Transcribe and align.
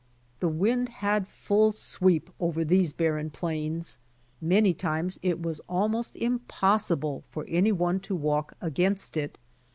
The 0.39 0.49
wind 0.49 0.89
had 0.89 1.27
full 1.27 1.71
sweep 1.71 2.31
over 2.39 2.65
these 2.65 2.91
barren 2.91 3.29
plains. 3.29 3.99
Many 4.41 4.73
times 4.73 5.19
it 5.21 5.43
was 5.43 5.61
almost 5.69 6.15
impossible 6.15 7.23
for 7.29 7.45
any 7.47 7.71
one 7.71 7.99
to 7.99 8.15
walk 8.15 8.53
against 8.63 9.15
it. 9.15 9.37